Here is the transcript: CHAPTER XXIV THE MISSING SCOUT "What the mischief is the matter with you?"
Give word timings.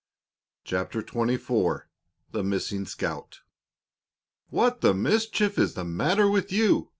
CHAPTER 0.63 1.03
XXIV 1.03 1.83
THE 2.31 2.43
MISSING 2.43 2.87
SCOUT 2.87 3.41
"What 4.49 4.81
the 4.81 4.95
mischief 4.95 5.59
is 5.59 5.75
the 5.75 5.85
matter 5.85 6.27
with 6.27 6.51
you?" 6.51 6.89